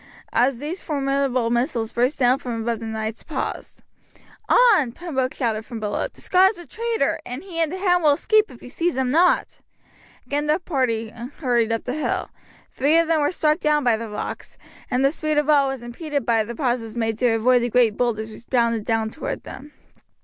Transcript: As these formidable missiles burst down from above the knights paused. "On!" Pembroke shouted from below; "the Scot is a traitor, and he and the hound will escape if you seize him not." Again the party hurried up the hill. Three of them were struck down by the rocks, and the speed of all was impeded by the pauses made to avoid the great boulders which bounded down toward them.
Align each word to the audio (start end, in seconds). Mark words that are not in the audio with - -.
As 0.33 0.57
these 0.57 0.81
formidable 0.81 1.51
missiles 1.51 1.91
burst 1.91 2.17
down 2.17 2.39
from 2.39 2.59
above 2.63 2.79
the 2.79 2.87
knights 2.87 3.21
paused. 3.21 3.83
"On!" 4.49 4.91
Pembroke 4.93 5.35
shouted 5.35 5.63
from 5.63 5.79
below; 5.79 6.07
"the 6.07 6.21
Scot 6.21 6.49
is 6.49 6.57
a 6.57 6.65
traitor, 6.65 7.19
and 7.23 7.43
he 7.43 7.59
and 7.61 7.71
the 7.71 7.77
hound 7.77 8.03
will 8.03 8.13
escape 8.13 8.49
if 8.49 8.63
you 8.63 8.69
seize 8.69 8.97
him 8.97 9.11
not." 9.11 9.59
Again 10.25 10.47
the 10.47 10.57
party 10.57 11.09
hurried 11.09 11.71
up 11.71 11.83
the 11.83 11.93
hill. 11.93 12.31
Three 12.71 12.97
of 12.97 13.07
them 13.07 13.21
were 13.21 13.31
struck 13.31 13.59
down 13.59 13.83
by 13.83 13.95
the 13.95 14.09
rocks, 14.09 14.57
and 14.89 15.05
the 15.05 15.11
speed 15.11 15.37
of 15.37 15.51
all 15.51 15.67
was 15.67 15.83
impeded 15.83 16.25
by 16.25 16.43
the 16.43 16.55
pauses 16.55 16.97
made 16.97 17.19
to 17.19 17.35
avoid 17.35 17.61
the 17.61 17.69
great 17.69 17.95
boulders 17.95 18.31
which 18.31 18.49
bounded 18.49 18.83
down 18.85 19.11
toward 19.11 19.43
them. 19.43 19.71